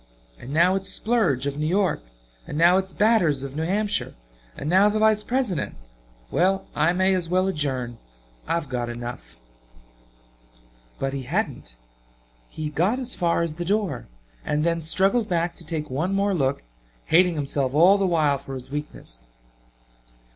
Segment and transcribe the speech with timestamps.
[0.39, 2.01] And now its Splurge, of New York;
[2.47, 4.15] and now its Batters of New Hampshire
[4.57, 5.75] and now the Vice President!
[6.31, 7.99] Well I may as well adjourn.
[8.47, 9.37] I've got enough."
[10.97, 11.75] But he hadn't.
[12.49, 14.07] He got as far as the door
[14.43, 16.63] and then struggled back to take one more look,
[17.05, 19.27] hating himself all the while for his weakness.